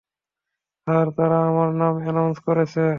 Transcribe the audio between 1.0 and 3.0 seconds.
তারা আমার নাম এনাউন্স করছে।